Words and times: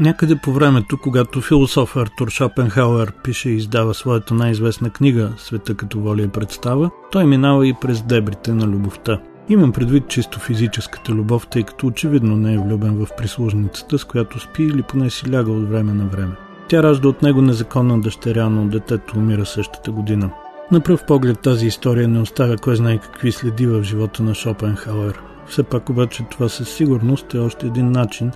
Някъде 0.00 0.36
по 0.36 0.52
времето, 0.52 0.98
когато 1.02 1.40
философ 1.40 1.96
Артур 1.96 2.30
Шопенхауер 2.30 3.12
пише 3.24 3.50
и 3.50 3.56
издава 3.56 3.94
своята 3.94 4.34
най-известна 4.34 4.90
книга 4.90 5.32
«Света 5.38 5.74
като 5.74 6.00
воля 6.00 6.22
и 6.22 6.28
представа», 6.28 6.90
той 7.12 7.26
минава 7.26 7.66
и 7.66 7.74
през 7.80 8.02
дебрите 8.02 8.52
на 8.52 8.66
любовта. 8.66 9.20
Имам 9.48 9.72
предвид 9.72 10.08
чисто 10.08 10.40
физическата 10.40 11.12
любов, 11.12 11.46
тъй 11.46 11.62
като 11.62 11.86
очевидно 11.86 12.36
не 12.36 12.54
е 12.54 12.58
влюбен 12.58 12.94
в 12.94 13.06
прислужницата, 13.16 13.98
с 13.98 14.04
която 14.04 14.40
спи 14.40 14.62
или 14.62 14.82
поне 14.82 15.10
си 15.10 15.32
ляга 15.32 15.52
от 15.52 15.68
време 15.68 15.92
на 15.92 16.04
време. 16.04 16.36
Тя 16.68 16.82
ражда 16.82 17.08
от 17.08 17.22
него 17.22 17.42
незаконна 17.42 18.00
дъщеря, 18.00 18.48
но 18.48 18.66
детето 18.66 19.18
умира 19.18 19.46
същата 19.46 19.90
година. 19.92 20.30
На 20.72 20.80
пръв 20.80 21.06
поглед 21.06 21.40
тази 21.40 21.66
история 21.66 22.08
не 22.08 22.20
оставя 22.20 22.56
кой 22.56 22.76
знае 22.76 22.98
какви 22.98 23.32
следи 23.32 23.66
в 23.66 23.82
живота 23.82 24.22
на 24.22 24.34
Шопенхауер. 24.34 25.29
Все 25.50 25.62
пак 25.62 25.90
обаче 25.90 26.24
това 26.30 26.48
със 26.48 26.68
сигурност 26.68 27.34
е 27.34 27.38
още 27.38 27.66
един 27.66 27.90
начин, 27.90 28.30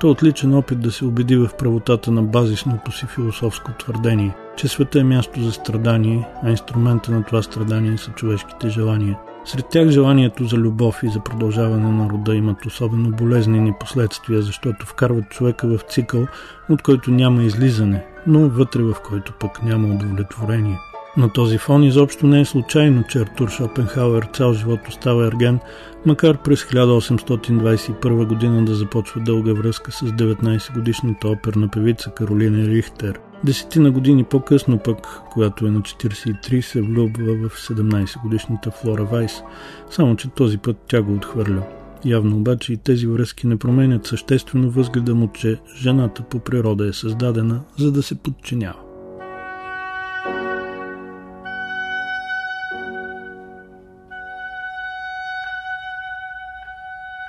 то 0.00 0.06
е 0.06 0.10
отличен 0.10 0.54
опит 0.54 0.80
да 0.80 0.92
се 0.92 1.04
убеди 1.04 1.36
в 1.36 1.48
правотата 1.58 2.10
на 2.10 2.22
базисното 2.22 2.92
си 2.92 3.06
философско 3.06 3.72
твърдение, 3.78 4.34
че 4.56 4.68
света 4.68 5.00
е 5.00 5.04
място 5.04 5.42
за 5.42 5.52
страдание, 5.52 6.28
а 6.42 6.50
инструмента 6.50 7.12
на 7.12 7.24
това 7.24 7.42
страдание 7.42 7.98
са 7.98 8.10
човешките 8.10 8.68
желания. 8.68 9.18
Сред 9.44 9.68
тях 9.68 9.88
желанието 9.88 10.44
за 10.44 10.56
любов 10.56 11.02
и 11.02 11.08
за 11.08 11.20
продължаване 11.20 11.90
на 11.90 12.10
рода 12.10 12.34
имат 12.34 12.66
особено 12.66 13.10
болезнени 13.10 13.72
последствия, 13.80 14.42
защото 14.42 14.86
вкарват 14.86 15.28
човека 15.28 15.68
в 15.68 15.80
цикъл, 15.88 16.26
от 16.68 16.82
който 16.82 17.10
няма 17.10 17.42
излизане, 17.42 18.06
но 18.26 18.48
вътре 18.48 18.82
в 18.82 18.94
който 19.08 19.32
пък 19.32 19.62
няма 19.62 19.94
удовлетворение. 19.94 20.78
На 21.16 21.28
този 21.32 21.58
фон 21.58 21.84
изобщо 21.84 22.26
не 22.26 22.40
е 22.40 22.44
случайно, 22.44 23.04
че 23.08 23.18
Артур 23.18 23.48
Шопенхауер 23.48 24.28
цял 24.32 24.52
живот 24.52 24.80
остава 24.88 25.26
ерген, 25.26 25.58
макар 26.06 26.42
през 26.42 26.64
1821 26.64 28.26
година 28.26 28.64
да 28.64 28.74
започва 28.74 29.20
дълга 29.20 29.52
връзка 29.52 29.92
с 29.92 30.00
19-годишната 30.00 31.28
оперна 31.28 31.68
певица 31.68 32.10
Каролина 32.10 32.68
Рихтер. 32.68 33.20
Десетина 33.44 33.90
години 33.90 34.24
по-късно 34.24 34.78
пък, 34.78 35.20
когато 35.32 35.66
е 35.66 35.70
на 35.70 35.80
43, 35.80 36.60
се 36.60 36.82
влюбва 36.82 37.48
в 37.48 37.56
17-годишната 37.68 38.70
Флора 38.70 39.04
Вайс, 39.04 39.42
само 39.90 40.16
че 40.16 40.28
този 40.28 40.58
път 40.58 40.76
тя 40.88 41.02
го 41.02 41.14
отхвърля. 41.14 41.62
Явно 42.04 42.36
обаче 42.36 42.72
и 42.72 42.76
тези 42.76 43.06
връзки 43.06 43.46
не 43.46 43.56
променят 43.56 44.06
съществено 44.06 44.70
възгледа 44.70 45.14
му, 45.14 45.28
че 45.32 45.60
жената 45.76 46.22
по 46.22 46.38
природа 46.38 46.88
е 46.88 46.92
създадена, 46.92 47.60
за 47.78 47.92
да 47.92 48.02
се 48.02 48.14
подчинява. 48.14 48.85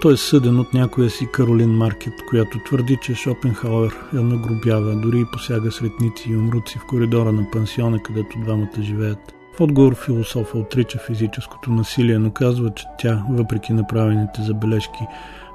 Той 0.00 0.12
е 0.12 0.16
съден 0.16 0.58
от 0.58 0.74
някоя 0.74 1.10
си 1.10 1.28
Каролин 1.32 1.70
Маркет, 1.70 2.14
която 2.28 2.58
твърди, 2.58 2.98
че 3.02 3.14
Шопенхауер 3.14 3.96
я 4.14 4.22
нагробява, 4.22 4.96
дори 4.96 5.20
и 5.20 5.30
посяга 5.32 5.72
сретници 5.72 6.30
и 6.30 6.36
умруци 6.36 6.78
в 6.78 6.86
коридора 6.86 7.32
на 7.32 7.50
пансиона, 7.50 8.02
където 8.02 8.40
двамата 8.44 8.82
живеят. 8.82 9.34
В 9.56 9.60
отговор 9.60 9.94
философа 9.94 10.58
отрича 10.58 10.98
физическото 10.98 11.70
насилие, 11.70 12.18
но 12.18 12.32
казва, 12.32 12.70
че 12.74 12.84
тя, 12.98 13.24
въпреки 13.30 13.72
направените 13.72 14.42
забележки, 14.42 15.06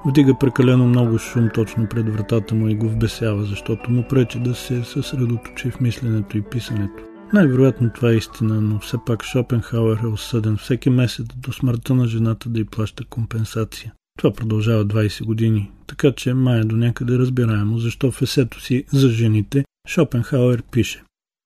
Вдига 0.05 0.37
прекалено 0.39 0.87
много 0.87 1.17
шум 1.17 1.49
точно 1.53 1.87
пред 1.87 2.09
вратата 2.09 2.55
му 2.55 2.67
и 2.67 2.75
го 2.75 2.89
вбесява, 2.89 3.43
защото 3.43 3.91
му 3.91 4.03
пречи 4.09 4.39
да 4.39 4.55
се 4.55 4.83
съсредоточи 4.83 5.71
в 5.71 5.79
мисленето 5.79 6.37
и 6.37 6.41
писането. 6.41 7.03
Най-вероятно 7.33 7.89
това 7.95 8.11
е 8.11 8.15
истина, 8.15 8.61
но 8.61 8.79
все 8.79 8.97
пак 9.05 9.23
Шопенхауер 9.23 9.97
е 10.03 10.07
осъден 10.07 10.57
всеки 10.57 10.89
месец 10.89 11.25
до 11.37 11.51
смъртта 11.51 11.95
на 11.95 12.07
жената 12.07 12.49
да 12.49 12.59
й 12.59 12.65
плаща 12.65 13.05
компенсация. 13.05 13.93
Това 14.17 14.33
продължава 14.33 14.85
20 14.85 15.25
години, 15.25 15.71
така 15.87 16.11
че 16.11 16.33
май 16.33 16.59
е 16.59 16.63
до 16.63 16.75
някъде 16.75 17.17
разбираемо, 17.17 17.77
защо 17.77 18.11
в 18.11 18.21
есето 18.21 18.61
си 18.61 18.83
за 18.93 19.09
жените 19.09 19.65
Шопенхауер 19.89 20.63
пише. 20.71 21.03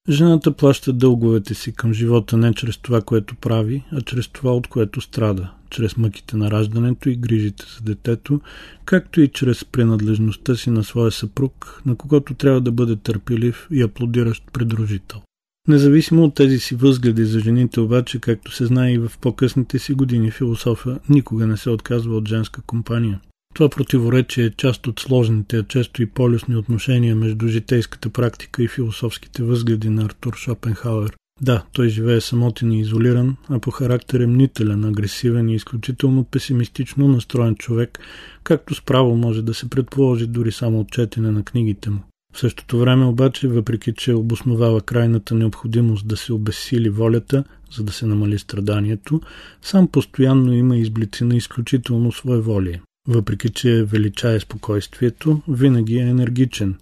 Жената 0.09 0.51
плаща 0.51 0.93
дълговете 0.93 1.53
си 1.53 1.71
към 1.71 1.93
живота 1.93 2.37
не 2.37 2.53
чрез 2.53 2.77
това, 2.77 3.01
което 3.01 3.35
прави, 3.35 3.83
а 3.91 4.01
чрез 4.01 4.27
това, 4.27 4.55
от 4.55 4.67
което 4.67 5.01
страда, 5.01 5.51
чрез 5.69 5.97
мъките 5.97 6.37
на 6.37 6.51
раждането 6.51 7.09
и 7.09 7.15
грижите 7.15 7.65
за 7.75 7.81
детето, 7.81 8.41
както 8.85 9.21
и 9.21 9.27
чрез 9.27 9.65
принадлежността 9.65 10.55
си 10.55 10.69
на 10.69 10.83
своя 10.83 11.11
съпруг, 11.11 11.81
на 11.85 11.95
когото 11.95 12.33
трябва 12.33 12.61
да 12.61 12.71
бъде 12.71 12.95
търпелив 12.95 13.67
и 13.71 13.81
аплодиращ 13.81 14.43
придружител. 14.53 15.21
Независимо 15.67 16.23
от 16.23 16.35
тези 16.35 16.59
си 16.59 16.75
възгледи 16.75 17.25
за 17.25 17.39
жените, 17.39 17.79
обаче, 17.79 18.19
както 18.19 18.51
се 18.51 18.65
знае 18.65 18.93
и 18.93 18.97
в 18.97 19.11
по-късните 19.21 19.79
си 19.79 19.93
години, 19.93 20.31
философа 20.31 20.99
никога 21.09 21.47
не 21.47 21.57
се 21.57 21.69
отказва 21.69 22.15
от 22.15 22.27
женска 22.27 22.61
компания. 22.61 23.19
Това 23.55 23.69
противоречие 23.69 24.45
е 24.45 24.49
част 24.49 24.87
от 24.87 24.99
сложните, 24.99 25.57
а 25.57 25.63
често 25.63 26.01
и 26.01 26.05
полюсни 26.05 26.55
отношения 26.55 27.15
между 27.15 27.47
житейската 27.47 28.09
практика 28.09 28.63
и 28.63 28.67
философските 28.67 29.43
възгледи 29.43 29.89
на 29.89 30.05
Артур 30.05 30.33
Шопенхауер. 30.35 31.13
Да, 31.41 31.63
той 31.73 31.89
живее 31.89 32.21
самотен 32.21 32.71
и 32.71 32.79
изолиран, 32.79 33.35
а 33.49 33.59
по 33.59 33.71
характер 33.71 34.19
е 34.19 34.27
мнителен, 34.27 34.85
агресивен 34.85 35.49
и 35.49 35.55
изключително 35.55 36.23
песимистично 36.23 37.07
настроен 37.07 37.55
човек, 37.55 37.99
както 38.43 38.75
справо 38.75 39.15
може 39.15 39.41
да 39.41 39.53
се 39.53 39.69
предположи 39.69 40.27
дори 40.27 40.51
само 40.51 40.79
от 40.79 40.91
четене 40.91 41.31
на 41.31 41.43
книгите 41.43 41.89
му. 41.89 41.99
В 42.33 42.39
същото 42.39 42.79
време 42.79 43.05
обаче, 43.05 43.47
въпреки 43.47 43.93
че 43.93 44.13
обосновава 44.13 44.81
крайната 44.81 45.35
необходимост 45.35 46.07
да 46.07 46.17
се 46.17 46.33
обесили 46.33 46.89
волята, 46.89 47.43
за 47.71 47.83
да 47.83 47.91
се 47.91 48.05
намали 48.05 48.39
страданието, 48.39 49.21
сам 49.61 49.87
постоянно 49.87 50.53
има 50.53 50.77
изблици 50.77 51.23
на 51.23 51.35
изключително 51.35 52.11
своеволие. 52.11 52.81
Въпреки, 53.07 53.49
че 53.49 53.83
величае 53.83 54.39
спокойствието, 54.39 55.41
винаги 55.47 55.97
е 55.97 56.09
енергичен. 56.09 56.75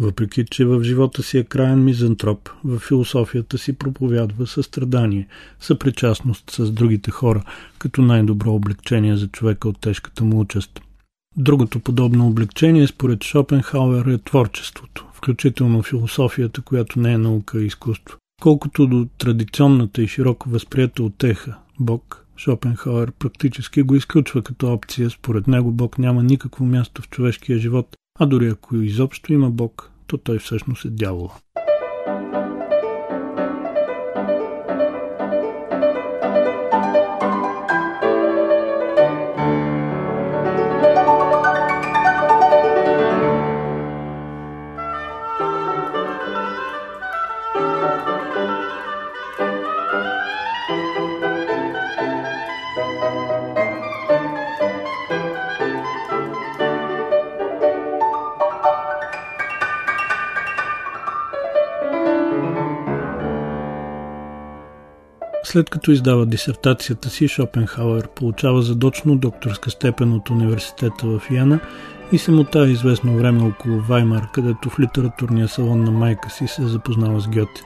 Въпреки, 0.00 0.44
че 0.50 0.64
в 0.64 0.82
живота 0.84 1.22
си 1.22 1.38
е 1.38 1.44
краен 1.44 1.84
мизантроп, 1.84 2.50
в 2.64 2.78
философията 2.78 3.58
си 3.58 3.72
проповядва 3.72 4.46
състрадание, 4.46 5.26
съпричастност 5.60 6.50
с 6.50 6.70
другите 6.70 7.10
хора, 7.10 7.44
като 7.78 8.02
най-добро 8.02 8.52
облегчение 8.52 9.16
за 9.16 9.28
човека 9.28 9.68
от 9.68 9.80
тежката 9.80 10.24
му 10.24 10.40
участ. 10.40 10.80
Другото 11.36 11.80
подобно 11.80 12.26
облегчение, 12.26 12.86
според 12.86 13.24
Шопенхауер, 13.24 14.06
е 14.06 14.18
творчеството, 14.18 15.06
включително 15.12 15.82
философията, 15.82 16.62
която 16.62 17.00
не 17.00 17.12
е 17.12 17.18
наука 17.18 17.62
и 17.62 17.66
изкуство. 17.66 18.18
Колкото 18.42 18.86
до 18.86 19.06
традиционната 19.18 20.02
и 20.02 20.08
широко 20.08 20.50
възприята 20.50 21.02
отеха, 21.02 21.56
Бог, 21.80 22.26
Шопенхауер 22.36 23.12
практически 23.12 23.82
го 23.82 23.96
изключва 23.96 24.42
като 24.42 24.72
опция. 24.72 25.10
Според 25.10 25.46
него 25.46 25.72
Бог 25.72 25.98
няма 25.98 26.22
никакво 26.22 26.64
място 26.64 27.02
в 27.02 27.08
човешкия 27.08 27.58
живот, 27.58 27.96
а 28.20 28.26
дори 28.26 28.48
ако 28.48 28.76
изобщо 28.76 29.32
има 29.32 29.50
Бог, 29.50 29.90
то 30.06 30.18
той 30.18 30.38
всъщност 30.38 30.84
е 30.84 30.90
дявола. 30.90 31.30
След 65.54 65.70
като 65.70 65.90
издава 65.90 66.26
дисертацията 66.26 67.10
си, 67.10 67.28
Шопенхауер 67.28 68.08
получава 68.08 68.62
задочно 68.62 69.16
докторска 69.16 69.70
степен 69.70 70.12
от 70.12 70.30
университета 70.30 71.06
в 71.06 71.22
Яна 71.30 71.60
и 72.12 72.18
се 72.18 72.30
мутава 72.30 72.70
известно 72.70 73.16
време 73.16 73.42
около 73.42 73.80
Ваймар, 73.80 74.30
където 74.32 74.70
в 74.70 74.80
литературния 74.80 75.48
салон 75.48 75.84
на 75.84 75.90
майка 75.90 76.30
си 76.30 76.46
се 76.46 76.66
запознава 76.66 77.20
с 77.20 77.28
Гьоте. 77.28 77.62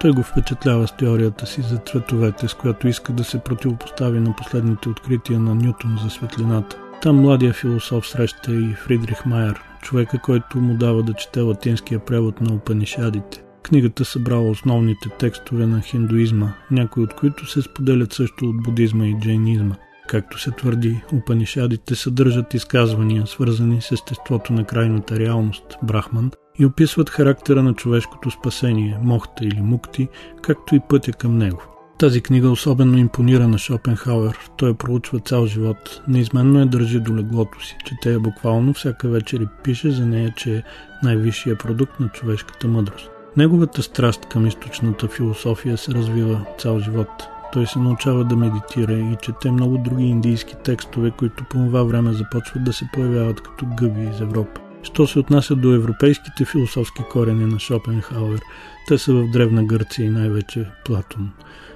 Той 0.00 0.12
го 0.12 0.22
впечатлява 0.22 0.88
с 0.88 0.96
теорията 0.96 1.46
си 1.46 1.62
за 1.62 1.76
цветовете, 1.76 2.48
с 2.48 2.54
която 2.54 2.88
иска 2.88 3.12
да 3.12 3.24
се 3.24 3.38
противопостави 3.38 4.20
на 4.20 4.36
последните 4.36 4.88
открития 4.88 5.40
на 5.40 5.54
Нютон 5.54 5.98
за 6.02 6.10
светлината. 6.10 6.76
Там 7.02 7.20
младия 7.20 7.52
философ 7.52 8.08
среща 8.08 8.52
и 8.52 8.74
Фридрих 8.74 9.26
Майер, 9.26 9.62
човека, 9.82 10.18
който 10.18 10.58
му 10.58 10.74
дава 10.74 11.02
да 11.02 11.12
чете 11.12 11.40
латинския 11.40 11.98
превод 11.98 12.40
на 12.40 12.54
Упанишадите. 12.54 13.42
Книгата 13.62 14.04
събрала 14.04 14.50
основните 14.50 15.08
текстове 15.18 15.66
на 15.66 15.80
хиндуизма, 15.80 16.52
някои 16.70 17.02
от 17.02 17.14
които 17.14 17.46
се 17.46 17.62
споделят 17.62 18.12
също 18.12 18.44
от 18.44 18.62
будизма 18.62 19.06
и 19.06 19.16
джейнизма. 19.20 19.74
Както 20.08 20.40
се 20.40 20.50
твърди, 20.50 21.00
Упанишадите 21.12 21.94
съдържат 21.94 22.54
изказвания, 22.54 23.26
свързани 23.26 23.80
с 23.80 23.92
естеството 23.92 24.52
на 24.52 24.64
крайната 24.64 25.18
реалност, 25.18 25.64
Брахман, 25.82 26.30
и 26.58 26.66
описват 26.66 27.10
характера 27.10 27.62
на 27.62 27.74
човешкото 27.74 28.30
спасение, 28.30 28.98
мохта 29.02 29.44
или 29.44 29.60
мукти, 29.60 30.08
както 30.42 30.74
и 30.74 30.80
пътя 30.88 31.12
към 31.12 31.38
него. 31.38 31.62
Тази 31.98 32.20
книга 32.20 32.50
особено 32.50 32.98
импонира 32.98 33.48
на 33.48 33.58
Шопенхауер. 33.58 34.38
Той 34.56 34.74
проучва 34.74 35.20
цял 35.20 35.46
живот. 35.46 36.02
Неизменно 36.08 36.58
я 36.58 36.66
държи 36.66 37.00
до 37.00 37.16
леглото 37.16 37.64
си. 37.64 37.76
Чете 37.86 38.12
я 38.12 38.20
буквално 38.20 38.72
всяка 38.72 39.08
вечер 39.08 39.40
и 39.40 39.46
пише 39.64 39.90
за 39.90 40.06
нея, 40.06 40.34
че 40.36 40.56
е 40.56 40.62
най-висшия 41.02 41.58
продукт 41.58 42.00
на 42.00 42.08
човешката 42.08 42.68
мъдрост. 42.68 43.10
Неговата 43.36 43.82
страст 43.82 44.26
към 44.26 44.46
източната 44.46 45.08
философия 45.08 45.76
се 45.76 45.92
развива 45.92 46.46
цял 46.58 46.78
живот. 46.78 47.08
Той 47.52 47.66
се 47.66 47.78
научава 47.78 48.24
да 48.24 48.36
медитира 48.36 48.92
и 48.92 49.16
чете 49.22 49.50
много 49.50 49.78
други 49.78 50.04
индийски 50.04 50.54
текстове, 50.64 51.10
които 51.10 51.44
по 51.44 51.56
това 51.56 51.82
време 51.82 52.12
започват 52.12 52.64
да 52.64 52.72
се 52.72 52.88
появяват 52.92 53.40
като 53.40 53.66
гъби 53.76 54.02
из 54.02 54.20
Европа. 54.20 54.60
Що 54.82 55.06
се 55.06 55.18
отнася 55.18 55.56
до 55.56 55.74
европейските 55.74 56.44
философски 56.44 57.02
корени 57.10 57.46
на 57.46 57.58
Шопенхауер, 57.58 58.40
те 58.88 58.98
са 58.98 59.14
в 59.14 59.30
Древна 59.30 59.64
Гърция 59.64 60.06
и 60.06 60.10
най-вече 60.10 60.70
Платон. 60.84 61.30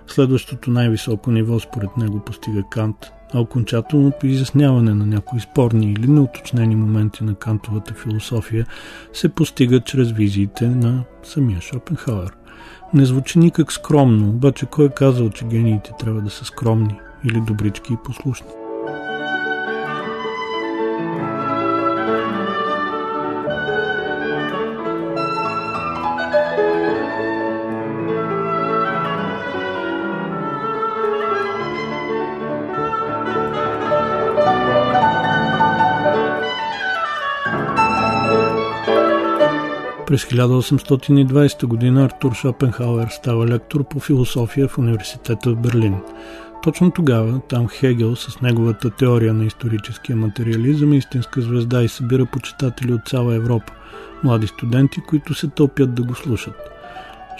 Следващото 0.07 0.71
най-високо 0.71 1.31
ниво 1.31 1.61
според 1.61 1.97
него 1.97 2.21
постига 2.21 2.63
Кант, 2.71 2.97
окончателното 3.35 4.27
изясняване 4.27 4.95
на 4.95 5.07
някои 5.07 5.41
спорни 5.41 5.93
или 5.93 6.07
неуточнени 6.07 6.77
моменти 6.77 7.25
на 7.25 7.35
кантовата 7.35 7.95
философия 7.95 8.67
се 9.13 9.29
постига 9.29 9.81
чрез 9.81 10.13
визиите 10.13 10.69
на 10.69 11.05
самия 11.23 11.61
Шопенхауер. 11.61 12.31
Не 12.95 13.05
звучи 13.05 13.39
никак 13.39 13.73
скромно, 13.73 14.29
обаче 14.29 14.67
кой 14.67 14.87
е 14.87 14.89
казал, 14.89 15.31
че 15.31 15.45
гениите 15.45 15.91
трябва 15.99 16.21
да 16.21 16.31
са 16.31 16.45
скромни 16.45 17.01
или 17.25 17.41
добрички 17.41 17.93
и 17.93 17.97
послушни? 18.05 18.66
През 40.17 40.25
1820 40.25 41.67
година 41.67 42.05
Артур 42.05 42.35
Шопенхауер 42.35 43.09
става 43.11 43.47
лектор 43.47 43.85
по 43.89 44.01
философия 44.01 44.69
в 44.69 44.79
университета 44.79 45.51
в 45.51 45.57
Берлин. 45.57 45.97
Точно 46.63 46.91
тогава 46.91 47.41
там 47.49 47.69
Хегел 47.69 48.17
с 48.17 48.41
неговата 48.41 48.91
теория 48.91 49.35
на 49.35 49.45
историческия 49.45 50.17
материализъм 50.17 50.93
е 50.93 50.97
истинска 50.97 51.41
звезда 51.41 51.83
и 51.83 51.89
събира 51.89 52.27
почитатели 52.27 52.93
от 52.93 53.09
цяла 53.09 53.35
Европа, 53.35 53.73
млади 54.25 54.47
студенти, 54.47 55.01
които 55.09 55.35
се 55.35 55.49
топят 55.49 55.95
да 55.95 56.03
го 56.03 56.15
слушат. 56.15 56.55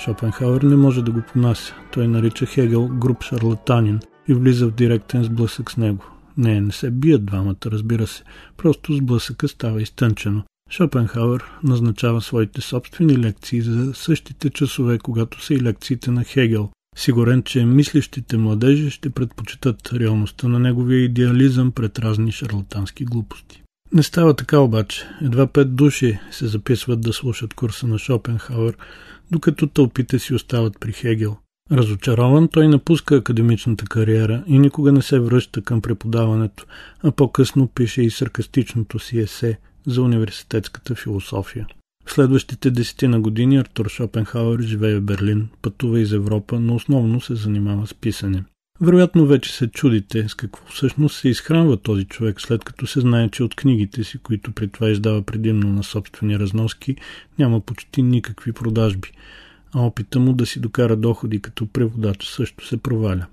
Шопенхауер 0.05 0.63
не 0.63 0.77
може 0.77 1.03
да 1.03 1.11
го 1.11 1.23
понася. 1.33 1.75
Той 1.93 2.09
нарича 2.09 2.47
Хегел 2.47 2.89
груп 2.89 3.23
шарлатанин 3.23 4.01
и 4.29 4.35
влиза 4.35 4.67
в 4.67 4.75
директен 4.75 5.25
сблъсък 5.25 5.71
с 5.71 5.77
него. 5.77 6.05
Не, 6.37 6.61
не 6.61 6.73
се 6.73 6.91
бият 6.91 7.27
двамата, 7.27 7.67
разбира 7.67 8.07
се. 8.07 8.23
Просто 8.57 8.93
сблъсъка 8.93 9.49
става 9.49 9.83
изтънчено. 9.83 10.43
Шопенхауер 10.71 11.45
назначава 11.63 12.21
своите 12.21 12.61
собствени 12.61 13.19
лекции 13.19 13.61
за 13.61 13.95
същите 13.95 14.51
часове, 14.51 14.99
когато 14.99 15.45
са 15.45 15.55
и 15.55 15.61
лекциите 15.61 16.11
на 16.11 16.25
Хегел. 16.25 16.71
Сигурен, 16.97 17.43
че 17.43 17.65
мислещите 17.65 18.37
младежи 18.37 18.91
ще 18.91 19.11
предпочитат 19.11 19.93
реалността 19.93 20.49
на 20.49 20.59
неговия 20.59 21.05
идеализъм 21.05 21.73
пред 21.73 21.99
разни 21.99 22.33
шарлатански 22.33 23.05
глупости. 23.05 23.63
Не 23.93 24.03
става 24.03 24.35
така 24.35 24.59
обаче. 24.59 25.05
Едва 25.23 25.47
пет 25.47 25.77
души 25.77 26.19
се 26.31 26.47
записват 26.47 27.01
да 27.01 27.13
слушат 27.13 27.55
курса 27.55 27.87
на 27.87 27.99
Шопенхауер, 27.99 28.77
докато 29.31 29.67
тълпите 29.67 30.19
си 30.19 30.35
остават 30.35 30.81
при 30.81 30.93
Хегел. 30.93 31.37
Разочарован, 31.73 32.49
той 32.49 32.69
напуска 32.69 33.17
академичната 33.17 33.85
кариера 33.85 34.45
и 34.47 34.59
никога 34.59 34.93
не 34.93 35.03
се 35.03 35.21
връща 35.21 35.63
към 35.63 35.83
преподаването, 35.83 36.67
а 37.03 37.13
по-късно 37.13 37.69
пише 37.69 38.03
и 38.03 38.11
саркастичното 38.11 38.99
си 38.99 39.19
есе 39.19 39.59
за 39.87 40.03
университетската 40.03 40.95
философия. 40.95 41.67
В 42.07 42.13
следващите 42.13 42.71
десетина 42.71 43.21
години 43.21 43.57
Артур 43.57 43.89
Шопенхауер 43.89 44.61
живее 44.61 44.97
в 44.99 45.03
Берлин, 45.03 45.49
пътува 45.63 46.01
из 46.01 46.13
Европа, 46.13 46.61
но 46.61 46.75
основно 46.75 47.21
се 47.21 47.35
занимава 47.35 47.87
с 47.87 47.95
писане. 47.95 48.45
Вероятно 48.81 49.27
вече 49.27 49.53
се 49.53 49.67
чудите 49.69 50.29
с 50.29 50.35
какво 50.35 50.67
всъщност 50.67 51.17
се 51.17 51.29
изхранва 51.29 51.77
този 51.77 52.05
човек, 52.05 52.41
след 52.41 52.65
като 52.65 52.87
се 52.87 53.01
знае, 53.01 53.29
че 53.29 53.43
от 53.43 53.55
книгите 53.55 54.05
си, 54.05 54.19
които 54.19 54.53
при 54.53 54.69
това 54.69 54.91
издава 54.91 55.23
предимно 55.23 55.73
на 55.73 55.85
собствени 55.85 56.39
разноски, 56.39 56.97
няма 57.39 57.61
почти 57.61 58.03
никакви 58.03 58.53
продажби, 58.53 59.13
а 59.75 59.81
опита 59.81 60.21
му 60.21 60.33
да 60.33 60.47
си 60.47 60.61
докара 60.61 60.97
доходи 60.97 61.43
като 61.43 61.67
преводач 61.67 62.27
също 62.27 62.67
се 62.67 62.77
проваля. 62.77 63.27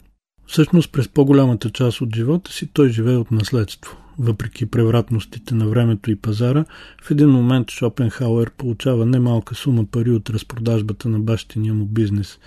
Всъщност 0.48 0.92
през 0.92 1.08
по-голямата 1.08 1.70
част 1.70 2.02
от 2.02 2.16
живота 2.16 2.52
си 2.52 2.70
той 2.74 2.90
живее 2.90 3.18
от 3.18 3.32
наследство. 3.32 3.98
Въпреки 4.20 4.66
превратностите 4.66 5.56
на 5.56 5.68
времето 5.68 6.12
и 6.12 6.16
пазара, 6.16 6.66
в 7.04 7.12
един 7.12 7.30
момент 7.30 7.72
Шопенхауер 7.72 8.52
получава 8.52 9.06
немалка 9.06 9.56
сума 9.56 9.86
пари 9.86 10.12
от 10.12 10.30
разпродажбата 10.30 11.10
на 11.10 11.20
бащиния 11.20 11.74
му 11.74 11.86
бизнес. 11.86 12.40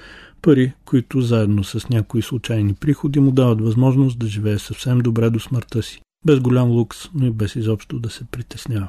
Пари, 0.43 0.73
които 0.85 1.21
заедно 1.21 1.65
с 1.65 1.89
някои 1.89 2.23
случайни 2.23 2.75
приходи 2.75 3.21
му 3.21 3.33
дават 3.33 3.61
възможност 3.61 4.19
да 4.19 4.27
живее 4.27 4.59
съвсем 4.59 4.99
добре 4.99 5.31
до 5.31 5.41
смъртта 5.41 5.83
си. 5.83 6.01
Без 6.27 6.41
голям 6.41 6.71
лукс, 6.71 6.99
но 7.15 7.27
и 7.27 7.31
без 7.31 7.57
изобщо 7.57 7.99
да 7.99 8.11
се 8.11 8.25
притеснява. 8.25 8.89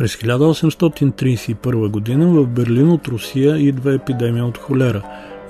През 0.00 0.16
1831 0.16 1.88
година 1.88 2.26
в 2.26 2.46
Берлин 2.46 2.90
от 2.90 3.08
Русия 3.08 3.56
идва 3.56 3.94
епидемия 3.94 4.44
от 4.44 4.58
холера 4.58 5.02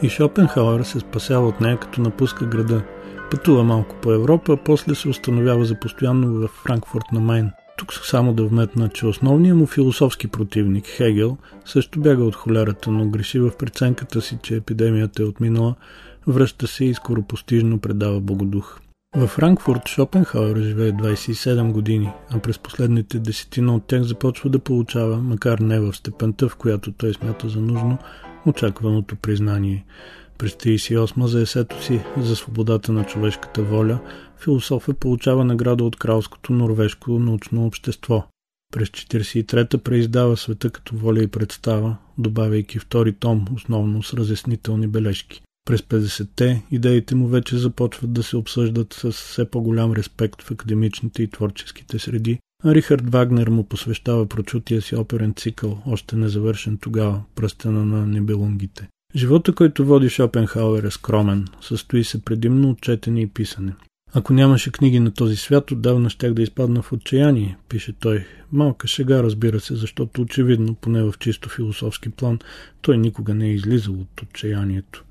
и 0.02 0.09
Шопенхауер 0.09 0.83
се 0.83 1.00
спасява 1.00 1.49
от 1.49 1.61
нея 1.61 1.76
като 1.76 2.00
напуска 2.00 2.47
града. 2.47 2.83
Пътува 3.30 3.64
малко 3.64 3.97
по 4.02 4.12
Европа, 4.12 4.52
а 4.52 4.57
после 4.57 4.95
се 4.95 5.09
установява 5.09 5.64
за 5.64 5.75
постоянно 5.75 6.33
в 6.33 6.49
Франкфурт 6.49 7.04
на 7.12 7.21
Майн. 7.21 7.50
Тук 7.78 7.95
само 7.95 8.35
да 8.35 8.45
вметна, 8.45 8.88
че 8.88 9.07
основният 9.07 9.59
му 9.59 9.66
философски 9.66 10.28
противник, 10.28 10.87
Хегел, 10.87 11.37
също 11.64 12.00
бяга 12.00 12.25
от 12.25 12.37
холерата, 12.37 12.90
но 12.90 13.09
греши 13.09 13.40
в 13.40 13.50
преценката 13.59 14.21
си, 14.21 14.38
че 14.42 14.57
епидемията 14.57 15.23
е 15.23 15.26
отминала, 15.26 15.75
връща 16.26 16.66
се 16.66 16.85
и 16.85 16.95
скоро 16.95 17.23
постижно 17.23 17.78
предава 17.78 18.21
Богодух. 18.21 18.80
Във 19.17 19.31
Франкфурт 19.31 19.88
Шопенхауер 19.88 20.57
живее 20.57 20.93
27 20.93 21.73
години, 21.73 22.11
а 22.31 22.38
през 22.38 22.59
последните 22.59 23.19
десетина 23.19 23.75
от 23.75 23.87
тях 23.87 24.02
започва 24.02 24.50
да 24.50 24.59
получава, 24.59 25.17
макар 25.17 25.59
не 25.59 25.81
в 25.81 25.93
степента, 25.93 26.49
в 26.49 26.57
която 26.57 26.93
той 26.93 27.14
смята 27.14 27.49
за 27.49 27.61
нужно, 27.61 27.99
очакваното 28.47 29.17
признание. 29.17 29.85
През 30.38 30.52
38 30.52 31.25
за 31.25 31.40
есето 31.40 31.83
си 31.83 32.00
за 32.17 32.37
свободата 32.37 32.93
на 32.93 33.05
човешката 33.05 33.62
воля, 33.62 33.99
философът 34.38 34.99
получава 34.99 35.45
награда 35.45 35.85
от 35.85 35.97
Кралското 35.97 36.52
норвежко 36.52 37.11
научно 37.11 37.67
общество. 37.67 38.26
През 38.73 38.88
43-та 38.88 39.79
преиздава 39.79 40.37
света 40.37 40.71
като 40.71 40.97
воля 40.97 41.23
и 41.23 41.26
представа, 41.26 41.97
добавяйки 42.19 42.79
втори 42.79 43.12
том, 43.12 43.45
основно 43.55 44.02
с 44.02 44.14
разяснителни 44.14 44.87
бележки. 44.87 45.43
През 45.64 45.81
50-те 45.81 46.62
идеите 46.71 47.14
му 47.14 47.29
вече 47.29 47.59
започват 47.59 48.12
да 48.12 48.23
се 48.23 48.37
обсъждат 48.37 48.93
с 48.93 49.12
все 49.12 49.50
по-голям 49.50 49.93
респект 49.93 50.43
в 50.43 50.50
академичните 50.50 51.23
и 51.23 51.31
творческите 51.31 51.99
среди, 51.99 52.38
а 52.64 52.75
Рихард 52.75 53.11
Вагнер 53.11 53.49
му 53.49 53.64
посвещава 53.64 54.26
прочутия 54.26 54.83
си 54.83 54.97
оперен 54.97 55.35
цикъл, 55.35 55.83
още 55.87 56.17
незавършен 56.17 56.79
тогава, 56.79 57.23
пръстена 57.35 57.85
на 57.85 58.07
небелунгите. 58.07 58.88
Живота, 59.17 59.55
който 59.55 59.85
води 59.85 60.09
Шопенхауер 60.09 60.83
е 60.83 60.90
скромен, 60.90 61.47
състои 61.61 62.05
се 62.05 62.25
предимно 62.25 62.71
от 62.71 62.81
четене 62.81 63.21
и 63.21 63.26
писане. 63.26 63.73
Ако 64.12 64.33
нямаше 64.33 64.73
книги 64.73 65.00
на 65.00 65.11
този 65.11 65.37
свят, 65.37 65.71
отдавна 65.71 66.11
щях 66.11 66.35
да 66.35 66.43
изпадна 66.43 66.83
в 66.83 66.93
отчаяние, 66.93 67.57
пише 67.69 67.93
той. 67.93 68.26
Малка 68.52 68.88
шега, 68.88 69.23
разбира 69.23 69.61
се, 69.61 69.76
защото 69.76 70.23
очевидно, 70.23 70.75
поне 70.75 71.02
в 71.02 71.14
чисто 71.19 71.49
философски 71.49 72.11
план, 72.11 72.38
той 72.83 72.99
никога 72.99 73.35
не 73.35 73.47
е 73.47 73.52
излизал 73.52 73.95
от 73.95 74.23
отчаянието. 74.23 75.05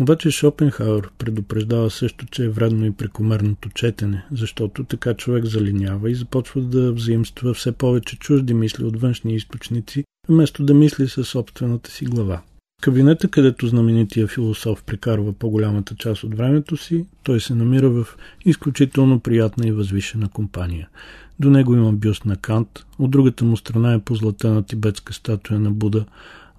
Обаче 0.00 0.30
Шопенхауер 0.30 1.10
предупреждава 1.18 1.90
също, 1.90 2.26
че 2.26 2.44
е 2.44 2.48
вредно 2.48 2.86
и 2.86 2.92
прекомерното 2.92 3.68
четене, 3.68 4.24
защото 4.32 4.84
така 4.84 5.14
човек 5.14 5.44
залинява 5.44 6.10
и 6.10 6.14
започва 6.14 6.60
да 6.60 6.92
взаимства 6.92 7.54
все 7.54 7.72
повече 7.72 8.18
чужди 8.18 8.54
мисли 8.54 8.84
от 8.84 9.00
външни 9.00 9.34
източници, 9.34 10.04
вместо 10.28 10.64
да 10.64 10.74
мисли 10.74 11.08
със 11.08 11.28
собствената 11.28 11.90
си 11.90 12.04
глава. 12.04 12.40
Кабинета, 12.82 13.28
където 13.28 13.66
знаменития 13.66 14.26
философ 14.26 14.82
прекарва 14.82 15.32
по-голямата 15.32 15.94
част 15.94 16.24
от 16.24 16.34
времето 16.34 16.76
си, 16.76 17.06
той 17.22 17.40
се 17.40 17.54
намира 17.54 17.90
в 17.90 18.06
изключително 18.44 19.20
приятна 19.20 19.68
и 19.68 19.72
възвишена 19.72 20.28
компания. 20.28 20.88
До 21.40 21.50
него 21.50 21.74
има 21.74 21.92
бюст 21.92 22.24
на 22.24 22.36
Кант, 22.36 22.84
от 22.98 23.10
другата 23.10 23.44
му 23.44 23.56
страна 23.56 23.94
е 23.94 23.98
позлатена 23.98 24.62
тибетска 24.62 25.12
статуя 25.12 25.60
на 25.60 25.70
Буда, 25.70 26.04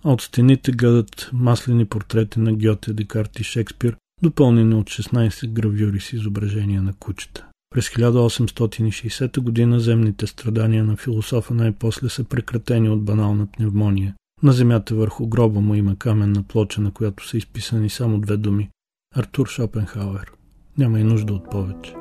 а 0.03 0.11
от 0.11 0.21
стените 0.21 0.71
гледат 0.71 1.29
маслени 1.33 1.85
портрети 1.85 2.39
на 2.39 2.53
Гьоте, 2.53 2.93
Декарт 2.93 3.39
и 3.39 3.43
Шекспир, 3.43 3.95
допълнени 4.21 4.75
от 4.75 4.87
16 4.87 5.47
гравюри 5.47 5.99
с 5.99 6.13
изображения 6.13 6.81
на 6.81 6.93
кучета. 6.93 7.45
През 7.69 7.89
1860 7.89 9.39
година 9.39 9.79
земните 9.79 10.27
страдания 10.27 10.83
на 10.83 10.97
философа 10.97 11.53
най-после 11.53 12.09
са 12.09 12.23
прекратени 12.23 12.89
от 12.89 13.03
банална 13.03 13.47
пневмония. 13.57 14.15
На 14.43 14.51
земята 14.51 14.95
върху 14.95 15.27
гроба 15.27 15.61
му 15.61 15.75
има 15.75 15.95
каменна 15.95 16.43
плоча, 16.43 16.81
на 16.81 16.91
която 16.91 17.27
са 17.27 17.37
изписани 17.37 17.89
само 17.89 18.19
две 18.19 18.37
думи– 18.37 18.69
Артур 19.15 19.47
Шопенхауер. 19.47 20.31
Няма 20.77 20.99
и 20.99 21.03
нужда 21.03 21.33
от 21.33 21.49
повече. 21.51 22.00